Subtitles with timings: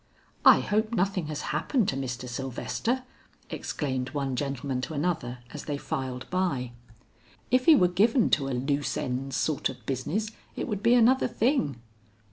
[0.45, 2.27] "I hope nothing has happened to Mr.
[2.27, 3.03] Sylvester,"
[3.51, 6.71] exclaimed one gentleman to another as they filed by.
[7.51, 11.27] "If he were given to a loose ends' sort of business it would be another
[11.27, 11.81] thing."